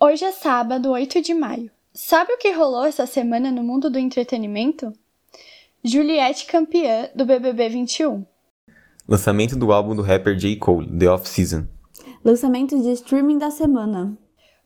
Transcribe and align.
Hoje 0.00 0.24
é 0.24 0.30
sábado, 0.30 0.92
8 0.92 1.20
de 1.20 1.34
maio. 1.34 1.72
Sabe 1.92 2.32
o 2.32 2.38
que 2.38 2.52
rolou 2.52 2.84
essa 2.84 3.04
semana 3.04 3.50
no 3.50 3.64
mundo 3.64 3.90
do 3.90 3.98
entretenimento? 3.98 4.92
Juliette 5.82 6.46
campeã 6.46 7.10
do 7.16 7.26
BBB 7.26 7.68
21. 7.68 8.24
Lançamento 9.08 9.56
do 9.56 9.72
álbum 9.72 9.96
do 9.96 10.02
rapper 10.02 10.36
J. 10.36 10.54
Cole, 10.54 10.86
The 10.96 11.10
Off 11.10 11.28
Season. 11.28 11.66
Lançamento 12.24 12.80
de 12.80 12.92
streaming 12.92 13.38
da 13.38 13.50
semana. 13.50 14.16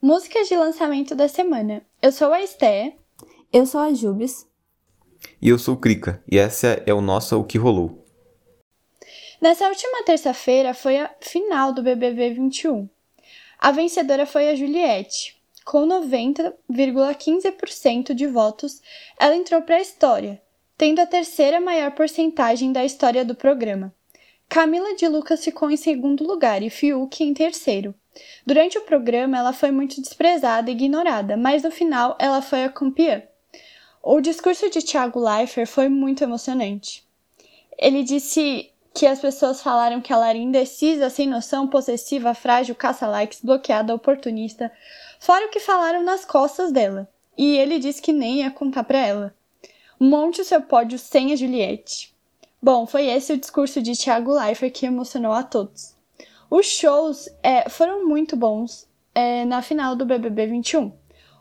Músicas 0.02 0.48
de 0.48 0.54
lançamento 0.54 1.14
da 1.14 1.28
semana. 1.28 1.80
Eu 2.02 2.12
sou 2.12 2.30
a 2.30 2.42
Esté. 2.42 2.96
Eu 3.50 3.64
sou 3.64 3.80
a 3.80 3.94
Jubes. 3.94 4.46
E 5.40 5.48
eu 5.48 5.58
sou 5.58 5.76
o 5.76 5.78
Krika, 5.78 6.22
e 6.30 6.38
essa 6.38 6.82
é 6.84 6.92
o 6.92 7.00
nosso 7.00 7.40
O 7.40 7.44
Que 7.44 7.56
Rolou. 7.56 8.04
Nessa 9.40 9.66
última 9.66 10.04
terça-feira 10.04 10.74
foi 10.74 10.98
a 10.98 11.10
final 11.22 11.72
do 11.72 11.82
BBB 11.82 12.34
21. 12.34 12.86
A 13.62 13.70
vencedora 13.70 14.26
foi 14.26 14.48
a 14.48 14.56
Juliette. 14.56 15.40
Com 15.64 15.86
90,15% 15.86 18.12
de 18.12 18.26
votos, 18.26 18.82
ela 19.16 19.36
entrou 19.36 19.62
para 19.62 19.76
a 19.76 19.80
história, 19.80 20.42
tendo 20.76 20.98
a 20.98 21.06
terceira 21.06 21.60
maior 21.60 21.92
porcentagem 21.92 22.72
da 22.72 22.84
história 22.84 23.24
do 23.24 23.36
programa. 23.36 23.94
Camila 24.48 24.96
de 24.96 25.06
Lucas 25.06 25.44
ficou 25.44 25.70
em 25.70 25.76
segundo 25.76 26.26
lugar 26.26 26.60
e 26.60 26.70
Fiuk 26.70 27.22
em 27.22 27.32
terceiro. 27.32 27.94
Durante 28.44 28.78
o 28.78 28.82
programa, 28.82 29.38
ela 29.38 29.52
foi 29.52 29.70
muito 29.70 30.00
desprezada 30.00 30.68
e 30.68 30.74
ignorada, 30.74 31.36
mas 31.36 31.62
no 31.62 31.70
final 31.70 32.16
ela 32.18 32.42
foi 32.42 32.64
a 32.64 32.68
campeã. 32.68 33.22
O 34.02 34.20
discurso 34.20 34.68
de 34.70 34.82
Thiago 34.82 35.20
Leifert 35.20 35.68
foi 35.68 35.88
muito 35.88 36.24
emocionante. 36.24 37.06
Ele 37.78 38.02
disse 38.02 38.71
que 38.94 39.06
as 39.06 39.20
pessoas 39.20 39.62
falaram 39.62 40.00
que 40.00 40.12
ela 40.12 40.28
era 40.28 40.38
indecisa, 40.38 41.08
sem 41.08 41.26
noção, 41.26 41.66
possessiva, 41.66 42.34
frágil, 42.34 42.74
caça-likes, 42.74 43.40
bloqueada, 43.42 43.94
oportunista, 43.94 44.70
fora 45.18 45.46
o 45.46 45.50
que 45.50 45.60
falaram 45.60 46.02
nas 46.02 46.24
costas 46.24 46.70
dela. 46.70 47.08
E 47.36 47.56
ele 47.56 47.78
disse 47.78 48.02
que 48.02 48.12
nem 48.12 48.40
ia 48.40 48.50
contar 48.50 48.84
para 48.84 48.98
ela. 48.98 49.34
Monte 49.98 50.40
o 50.40 50.44
seu 50.44 50.60
pódio 50.60 50.98
sem 50.98 51.32
a 51.32 51.36
Juliette. 51.36 52.14
Bom, 52.60 52.86
foi 52.86 53.06
esse 53.06 53.32
o 53.32 53.38
discurso 53.38 53.80
de 53.80 53.96
Thiago 53.96 54.32
Leifert 54.32 54.72
que 54.72 54.86
emocionou 54.86 55.32
a 55.32 55.42
todos. 55.42 55.96
Os 56.50 56.66
shows 56.66 57.28
é, 57.42 57.68
foram 57.68 58.06
muito 58.06 58.36
bons 58.36 58.86
é, 59.14 59.44
na 59.44 59.62
final 59.62 59.96
do 59.96 60.04
BBB 60.04 60.46
21. 60.46 60.92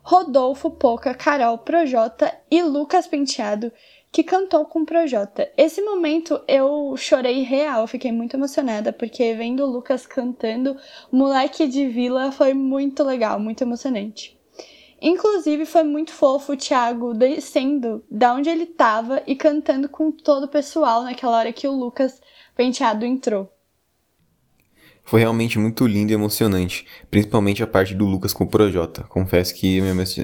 Rodolfo, 0.03 0.71
Poca, 0.71 1.13
Carol, 1.13 1.57
Projota 1.59 2.33
e 2.49 2.63
Lucas 2.63 3.05
Penteado 3.07 3.71
que 4.11 4.23
cantou 4.23 4.65
com 4.65 4.81
o 4.81 4.85
Projota. 4.85 5.49
Esse 5.55 5.81
momento 5.81 6.41
eu 6.47 6.95
chorei 6.97 7.43
real, 7.43 7.87
fiquei 7.87 8.11
muito 8.11 8.35
emocionada, 8.35 8.91
porque 8.91 9.33
vendo 9.33 9.63
o 9.63 9.71
Lucas 9.71 10.05
cantando, 10.05 10.75
moleque 11.11 11.65
de 11.67 11.87
vila, 11.87 12.31
foi 12.31 12.53
muito 12.53 13.03
legal, 13.03 13.39
muito 13.39 13.63
emocionante. 13.63 14.37
Inclusive, 15.01 15.65
foi 15.65 15.83
muito 15.83 16.11
fofo 16.11 16.53
o 16.53 16.57
Thiago 16.57 17.13
descendo 17.13 18.03
da 18.11 18.35
onde 18.35 18.49
ele 18.49 18.67
tava 18.67 19.23
e 19.25 19.35
cantando 19.35 19.89
com 19.89 20.11
todo 20.11 20.43
o 20.43 20.49
pessoal 20.49 21.03
naquela 21.03 21.37
hora 21.37 21.53
que 21.53 21.67
o 21.67 21.71
Lucas 21.71 22.21
Penteado 22.55 23.03
entrou. 23.05 23.51
Foi 25.03 25.19
realmente 25.19 25.59
muito 25.59 25.85
lindo 25.85 26.11
e 26.11 26.15
emocionante, 26.15 26.85
principalmente 27.09 27.61
a 27.61 27.67
parte 27.67 27.93
do 27.93 28.05
Lucas 28.05 28.33
com 28.33 28.43
o 28.43 28.47
Projota. 28.47 29.03
Confesso 29.03 29.53
que 29.53 29.81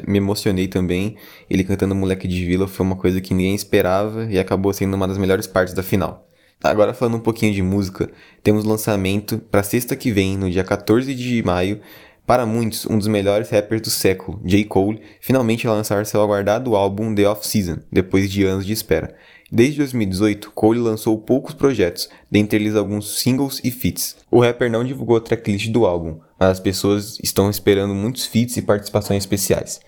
me 0.07 0.17
emocionei 0.17 0.67
também. 0.67 1.17
Ele 1.49 1.63
cantando 1.63 1.95
Moleque 1.95 2.27
de 2.27 2.45
Vila 2.45 2.67
foi 2.67 2.85
uma 2.85 2.95
coisa 2.95 3.19
que 3.19 3.33
ninguém 3.33 3.55
esperava 3.55 4.25
e 4.25 4.39
acabou 4.39 4.71
sendo 4.73 4.93
uma 4.93 5.07
das 5.07 5.17
melhores 5.17 5.47
partes 5.47 5.73
da 5.73 5.83
final. 5.83 6.27
Agora 6.63 6.93
falando 6.93 7.17
um 7.17 7.21
pouquinho 7.21 7.53
de 7.53 7.61
música, 7.61 8.09
temos 8.41 8.63
lançamento 8.63 9.37
para 9.37 9.61
sexta 9.61 9.95
que 9.95 10.11
vem, 10.11 10.35
no 10.35 10.49
dia 10.49 10.63
14 10.63 11.13
de 11.13 11.43
maio, 11.43 11.79
para 12.27 12.45
muitos, 12.45 12.85
um 12.85 12.97
dos 12.97 13.07
melhores 13.07 13.49
rappers 13.49 13.81
do 13.81 13.89
século, 13.89 14.41
J. 14.43 14.65
Cole, 14.65 15.01
finalmente 15.21 15.65
lançar 15.65 16.05
seu 16.05 16.21
aguardado 16.21 16.75
álbum 16.75 17.15
The 17.15 17.25
Off 17.25 17.47
Season, 17.47 17.77
depois 17.89 18.29
de 18.29 18.43
anos 18.43 18.65
de 18.65 18.73
espera. 18.73 19.15
Desde 19.49 19.77
2018, 19.77 20.51
Cole 20.51 20.77
lançou 20.77 21.17
poucos 21.17 21.53
projetos, 21.53 22.09
dentre 22.29 22.59
eles 22.59 22.75
alguns 22.75 23.21
singles 23.21 23.61
e 23.63 23.71
feats. 23.71 24.17
O 24.29 24.41
rapper 24.41 24.69
não 24.69 24.83
divulgou 24.83 25.15
a 25.15 25.21
tracklist 25.21 25.69
do 25.69 25.85
álbum, 25.85 26.19
mas 26.37 26.49
as 26.49 26.59
pessoas 26.59 27.17
estão 27.23 27.49
esperando 27.49 27.95
muitos 27.95 28.25
feats 28.25 28.57
e 28.57 28.61
participações 28.61 29.23
especiais. 29.23 29.79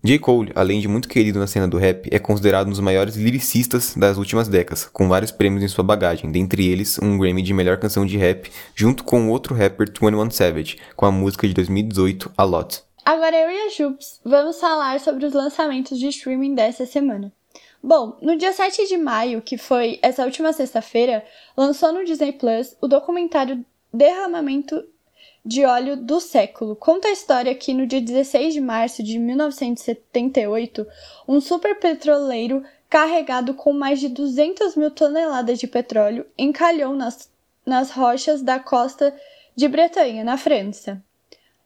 J. 0.00 0.16
Cole, 0.20 0.52
além 0.54 0.78
de 0.78 0.86
muito 0.86 1.08
querido 1.08 1.40
na 1.40 1.48
cena 1.48 1.66
do 1.66 1.76
rap, 1.76 2.08
é 2.12 2.20
considerado 2.20 2.68
um 2.68 2.70
dos 2.70 2.78
maiores 2.78 3.16
lyricistas 3.16 3.96
das 3.96 4.16
últimas 4.16 4.46
décadas, 4.46 4.84
com 4.84 5.08
vários 5.08 5.32
prêmios 5.32 5.64
em 5.64 5.68
sua 5.68 5.82
bagagem, 5.82 6.30
dentre 6.30 6.68
eles 6.68 7.00
um 7.02 7.18
Grammy 7.18 7.42
de 7.42 7.52
melhor 7.52 7.78
canção 7.78 8.06
de 8.06 8.16
rap, 8.16 8.48
junto 8.76 9.02
com 9.02 9.28
outro 9.28 9.56
rapper 9.56 9.88
21 9.88 10.30
Savage, 10.30 10.78
com 10.94 11.04
a 11.04 11.10
música 11.10 11.48
de 11.48 11.54
2018 11.54 12.32
A 12.38 12.44
Lot. 12.44 12.80
Agora 13.04 13.36
eu 13.36 13.50
e 13.50 13.66
a 13.66 13.70
Jups 13.70 14.20
vamos 14.24 14.60
falar 14.60 15.00
sobre 15.00 15.26
os 15.26 15.32
lançamentos 15.32 15.98
de 15.98 16.06
streaming 16.06 16.54
dessa 16.54 16.86
semana. 16.86 17.32
Bom, 17.82 18.16
no 18.22 18.36
dia 18.36 18.52
7 18.52 18.86
de 18.86 18.96
maio, 18.96 19.42
que 19.42 19.58
foi 19.58 19.98
essa 20.00 20.24
última 20.24 20.52
sexta-feira, 20.52 21.24
lançou 21.56 21.92
no 21.92 22.04
Disney 22.04 22.32
Plus 22.32 22.76
o 22.80 22.86
documentário 22.86 23.64
Derramamento 23.92 24.84
de 25.48 25.64
Óleo 25.64 25.96
do 25.96 26.20
Século. 26.20 26.76
Conta 26.76 27.08
a 27.08 27.12
história 27.12 27.54
que 27.54 27.72
no 27.72 27.86
dia 27.86 28.02
16 28.02 28.52
de 28.52 28.60
março 28.60 29.02
de 29.02 29.18
1978, 29.18 30.86
um 31.26 31.40
superpetroleiro 31.40 32.62
carregado 32.90 33.54
com 33.54 33.72
mais 33.72 33.98
de 33.98 34.10
200 34.10 34.76
mil 34.76 34.90
toneladas 34.90 35.58
de 35.58 35.66
petróleo 35.66 36.26
encalhou 36.36 36.94
nas, 36.94 37.30
nas 37.64 37.90
rochas 37.90 38.42
da 38.42 38.58
costa 38.58 39.18
de 39.56 39.66
Bretanha, 39.66 40.22
na 40.22 40.36
França. 40.36 41.02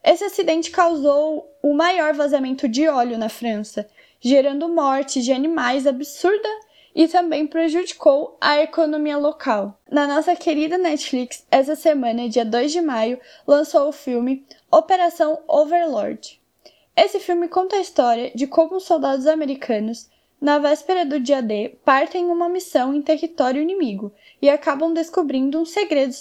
Esse 0.04 0.22
acidente 0.22 0.70
causou 0.70 1.53
o 1.60 1.75
maior 1.75 2.14
vazamento 2.14 2.69
de 2.69 2.87
óleo 2.87 3.19
na 3.19 3.28
França 3.28 3.88
gerando 4.20 4.69
morte 4.69 5.20
de 5.20 5.32
animais 5.32 5.88
absurda 5.88 6.49
e 6.94 7.08
também 7.08 7.47
prejudicou 7.47 8.36
a 8.41 8.60
economia 8.60 9.16
local. 9.16 9.78
Na 9.91 10.06
nossa 10.06 10.36
querida 10.36 10.76
Netflix, 10.76 11.47
essa 11.50 11.75
semana, 11.75 12.28
dia 12.28 12.44
2 12.44 12.72
de 12.72 12.80
maio, 12.80 13.19
lançou 13.47 13.88
o 13.88 13.92
filme 13.92 14.44
Operação 14.70 15.38
Overlord. 15.48 16.41
Esse 16.97 17.19
filme 17.19 17.48
conta 17.48 17.76
a 17.76 17.81
história 17.81 18.31
de 18.34 18.47
como 18.47 18.76
os 18.76 18.84
soldados 18.84 19.26
americanos, 19.26 20.10
na 20.41 20.58
véspera 20.58 21.06
do 21.06 21.20
dia 21.20 21.41
D, 21.41 21.78
partem 21.84 22.26
uma 22.26 22.48
missão 22.48 22.92
em 22.92 23.00
território 23.00 23.62
inimigo 23.62 24.12
e 24.41 24.50
acabam 24.50 24.92
descobrindo 24.92 25.60
um 25.60 25.64
segredo 25.64 26.12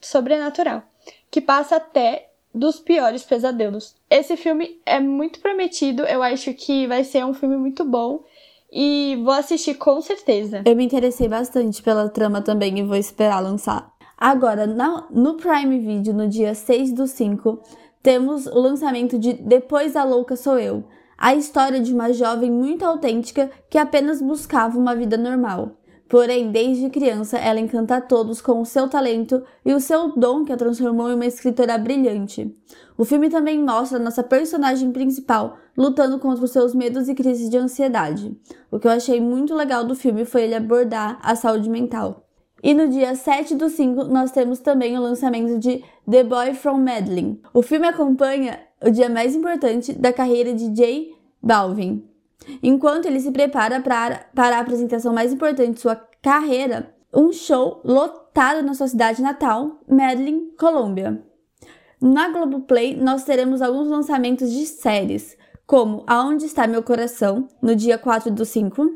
sobrenatural 0.00 0.82
que 1.30 1.40
passa 1.40 1.76
até 1.76 2.30
dos 2.54 2.78
piores 2.80 3.22
pesadelos. 3.22 3.94
Esse 4.10 4.36
filme 4.36 4.80
é 4.84 5.00
muito 5.00 5.40
prometido, 5.40 6.04
eu 6.04 6.22
acho 6.22 6.52
que 6.54 6.86
vai 6.86 7.04
ser 7.04 7.24
um 7.24 7.32
filme 7.32 7.56
muito 7.56 7.84
bom 7.84 8.24
e 8.72 9.20
vou 9.22 9.34
assistir 9.34 9.74
com 9.74 10.00
certeza. 10.00 10.62
Eu 10.64 10.74
me 10.74 10.84
interessei 10.84 11.28
bastante 11.28 11.82
pela 11.82 12.08
trama 12.08 12.40
também 12.40 12.78
e 12.78 12.82
vou 12.82 12.96
esperar 12.96 13.40
lançar. 13.40 13.92
Agora, 14.16 14.66
no 15.10 15.34
Prime 15.34 15.78
Video, 15.78 16.14
no 16.14 16.26
dia 16.26 16.54
6 16.54 16.92
do 16.92 17.06
5, 17.06 17.60
temos 18.02 18.46
o 18.46 18.58
lançamento 18.58 19.18
de 19.18 19.34
Depois 19.34 19.92
da 19.92 20.04
Louca 20.04 20.36
Sou 20.36 20.58
Eu, 20.58 20.84
a 21.18 21.34
história 21.34 21.80
de 21.80 21.92
uma 21.92 22.12
jovem 22.12 22.50
muito 22.50 22.84
autêntica 22.84 23.50
que 23.68 23.76
apenas 23.76 24.22
buscava 24.22 24.78
uma 24.78 24.94
vida 24.94 25.16
normal. 25.16 25.72
Porém, 26.12 26.52
desde 26.52 26.90
criança, 26.90 27.38
ela 27.38 27.58
encanta 27.58 27.96
a 27.96 28.00
todos 28.02 28.42
com 28.42 28.60
o 28.60 28.66
seu 28.66 28.86
talento 28.86 29.42
e 29.64 29.72
o 29.72 29.80
seu 29.80 30.14
dom 30.14 30.44
que 30.44 30.52
a 30.52 30.58
transformou 30.58 31.10
em 31.10 31.14
uma 31.14 31.24
escritora 31.24 31.78
brilhante. 31.78 32.54
O 32.98 33.04
filme 33.06 33.30
também 33.30 33.58
mostra 33.58 33.98
nossa 33.98 34.22
personagem 34.22 34.92
principal 34.92 35.56
lutando 35.74 36.18
contra 36.18 36.44
os 36.44 36.50
seus 36.50 36.74
medos 36.74 37.08
e 37.08 37.14
crises 37.14 37.48
de 37.48 37.56
ansiedade. 37.56 38.38
O 38.70 38.78
que 38.78 38.86
eu 38.86 38.90
achei 38.90 39.22
muito 39.22 39.54
legal 39.54 39.86
do 39.86 39.94
filme 39.94 40.26
foi 40.26 40.42
ele 40.42 40.54
abordar 40.54 41.18
a 41.22 41.34
saúde 41.34 41.70
mental. 41.70 42.28
E 42.62 42.74
no 42.74 42.88
dia 42.88 43.14
7 43.14 43.54
do 43.54 43.70
5, 43.70 44.04
nós 44.04 44.30
temos 44.32 44.58
também 44.58 44.98
o 44.98 45.00
lançamento 45.00 45.58
de 45.58 45.82
The 46.10 46.24
Boy 46.24 46.52
from 46.52 46.76
Medellin. 46.76 47.40
O 47.54 47.62
filme 47.62 47.86
acompanha 47.88 48.60
o 48.84 48.90
dia 48.90 49.08
mais 49.08 49.34
importante 49.34 49.94
da 49.94 50.12
carreira 50.12 50.52
de 50.52 50.68
J 50.74 51.10
Balvin, 51.42 52.06
Enquanto 52.62 53.06
ele 53.06 53.20
se 53.20 53.30
prepara 53.30 53.80
para, 53.80 54.26
para 54.34 54.56
a 54.56 54.60
apresentação 54.60 55.12
mais 55.12 55.32
importante 55.32 55.74
de 55.74 55.80
sua 55.80 55.96
carreira, 56.20 56.94
um 57.14 57.32
show 57.32 57.80
lotado 57.84 58.62
na 58.64 58.74
sua 58.74 58.88
cidade 58.88 59.20
natal, 59.20 59.80
Medellín, 59.88 60.50
Colômbia. 60.58 61.22
Na 62.00 62.28
Globoplay, 62.30 62.96
nós 62.96 63.24
teremos 63.24 63.62
alguns 63.62 63.88
lançamentos 63.88 64.50
de 64.50 64.66
séries, 64.66 65.36
como 65.66 66.02
Aonde 66.06 66.46
Está 66.46 66.66
Meu 66.66 66.82
Coração, 66.82 67.46
no 67.62 67.76
dia 67.76 67.96
4 67.96 68.30
do 68.30 68.44
5, 68.44 68.90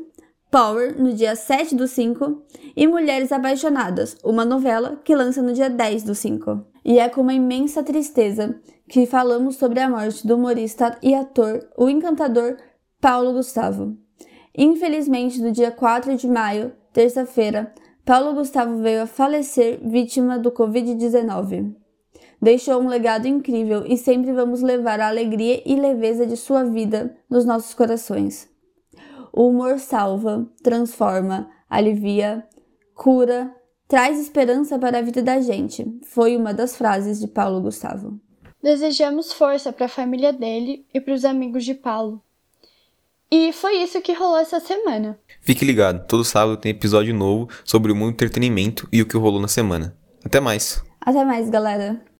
Power, 0.51 1.01
no 1.01 1.13
dia 1.13 1.35
7 1.35 1.75
do 1.75 1.87
5, 1.87 2.43
e 2.75 2.87
Mulheres 2.87 3.31
Apaixonadas, 3.31 4.17
uma 4.23 4.43
novela 4.43 4.99
que 5.03 5.15
lança 5.15 5.41
no 5.41 5.53
dia 5.53 5.69
10 5.69 6.03
do 6.03 6.15
5. 6.15 6.65
E 6.83 6.99
é 6.99 7.09
com 7.09 7.21
uma 7.21 7.33
imensa 7.33 7.83
tristeza 7.83 8.59
que 8.89 9.05
falamos 9.05 9.57
sobre 9.57 9.79
a 9.79 9.89
morte 9.89 10.25
do 10.25 10.35
humorista 10.35 10.97
e 11.01 11.13
ator, 11.13 11.67
o 11.77 11.89
encantador 11.89 12.57
Paulo 12.99 13.33
Gustavo. 13.33 13.95
Infelizmente, 14.57 15.39
no 15.39 15.51
dia 15.51 15.69
4 15.69 16.17
de 16.17 16.27
maio, 16.27 16.73
terça-feira, 16.91 17.71
Paulo 18.03 18.33
Gustavo 18.33 18.77
veio 18.77 19.03
a 19.03 19.07
falecer 19.07 19.79
vítima 19.87 20.39
do 20.39 20.51
Covid-19. 20.51 21.75
Deixou 22.41 22.81
um 22.81 22.87
legado 22.87 23.27
incrível 23.27 23.83
e 23.85 23.95
sempre 23.97 24.31
vamos 24.31 24.63
levar 24.63 24.99
a 24.99 25.09
alegria 25.09 25.61
e 25.63 25.75
leveza 25.75 26.25
de 26.25 26.35
sua 26.35 26.63
vida 26.63 27.15
nos 27.29 27.45
nossos 27.45 27.75
corações. 27.75 28.49
O 29.31 29.47
humor 29.47 29.77
salva, 29.77 30.49
transforma, 30.63 31.51
alivia, 31.69 32.47
cura, 32.95 33.53
traz 33.87 34.19
esperança 34.19 34.79
para 34.79 34.97
a 34.97 35.01
vida 35.03 35.21
da 35.21 35.39
gente. 35.39 35.85
Foi 36.03 36.35
uma 36.35 36.51
das 36.51 36.75
frases 36.75 37.19
de 37.19 37.27
Paulo 37.27 37.61
Gustavo. 37.61 38.19
Desejamos 38.61 39.31
força 39.33 39.71
para 39.71 39.85
a 39.85 39.89
família 39.89 40.33
dele 40.33 40.83
e 40.91 40.99
para 40.99 41.13
os 41.13 41.23
amigos 41.23 41.63
de 41.63 41.75
Paulo. 41.75 42.23
E 43.29 43.51
foi 43.51 43.77
isso 43.83 44.01
que 44.01 44.13
rolou 44.13 44.37
essa 44.37 44.59
semana. 44.59 45.19
Fique 45.41 45.65
ligado, 45.65 46.07
todo 46.07 46.23
sábado 46.23 46.57
tem 46.57 46.71
episódio 46.71 47.13
novo 47.13 47.49
sobre 47.65 47.91
o 47.91 47.95
mundo 47.95 48.11
do 48.11 48.13
entretenimento 48.13 48.87
e 48.91 49.01
o 49.01 49.05
que 49.05 49.17
rolou 49.17 49.41
na 49.41 49.49
semana. 49.49 49.97
Até 50.23 50.39
mais! 50.39 50.81
Até 51.01 51.23
mais, 51.25 51.49
galera! 51.49 52.01